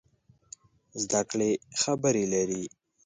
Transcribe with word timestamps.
زده 1.01 1.21
کړې 1.29 1.51
خبرې 1.81 2.25
لري. 2.33 2.63